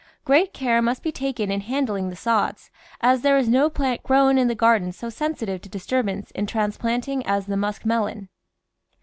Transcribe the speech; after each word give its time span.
Great 0.25 0.51
care 0.51 0.81
must 0.81 1.03
be 1.03 1.11
taken 1.11 1.51
in 1.51 1.61
handling 1.61 2.09
the 2.09 2.15
sods, 2.15 2.71
as 3.01 3.21
there 3.21 3.37
is 3.37 3.47
no 3.47 3.69
plant 3.69 4.01
grown 4.01 4.35
in 4.39 4.47
the 4.47 4.55
garden 4.55 4.91
so 4.91 5.09
sensitive 5.11 5.61
to 5.61 5.69
disturbance 5.69 6.31
in 6.31 6.47
transplanting 6.47 7.23
as 7.27 7.45
the 7.45 7.55
musk 7.55 7.85
melon. 7.85 8.27